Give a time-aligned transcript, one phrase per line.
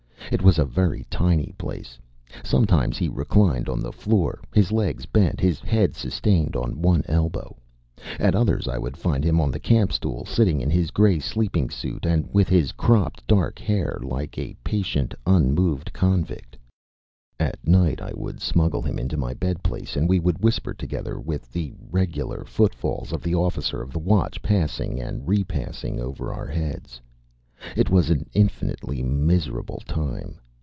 [0.31, 1.99] It was a very tiny place.
[2.41, 7.57] Sometimes he reclined on the floor, his legs bent, his head sustained on one elbow.
[8.17, 12.05] At others I would find him on the campstool, sitting in his gray sleeping suit
[12.05, 16.55] and with his cropped dark hair like a patient, unmoved convict.
[17.37, 21.19] At night I would smuggle him into my bed place, and we would whisper together,
[21.19, 26.47] with the regular footfalls of the officer of the watch passing and repassing over our
[26.47, 27.01] heads.
[27.77, 30.39] It was an infinitely miserable time.